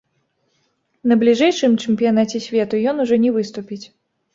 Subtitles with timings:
[1.11, 3.85] На бліжэйшым чэмпіянаце свету ён ужо не выступіць.